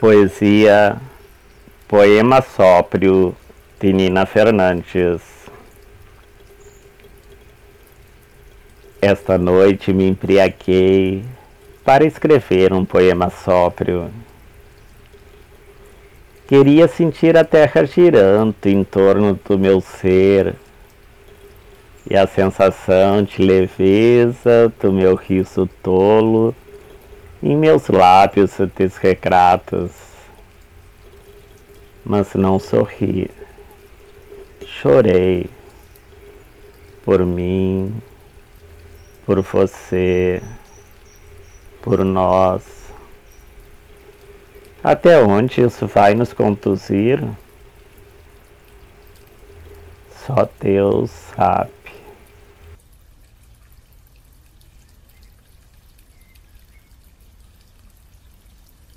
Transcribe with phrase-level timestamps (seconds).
[0.00, 0.96] Poesia
[1.86, 3.36] Poema Sóprio
[3.78, 5.20] de Nina Fernandes
[8.98, 11.22] Esta noite me embriaguei
[11.84, 14.10] para escrever um poema sóprio.
[16.48, 20.54] Queria sentir a terra girando em torno do meu ser
[22.10, 26.54] e a sensação de leveza do meu riso tolo
[27.42, 29.92] em meus lábios desregrados,
[32.04, 33.30] mas não sorri.
[34.66, 35.48] Chorei
[37.04, 37.94] por mim,
[39.24, 40.42] por você,
[41.82, 42.62] por nós.
[44.82, 47.22] Até onde isso vai nos conduzir?
[50.26, 51.79] Só Deus sabe.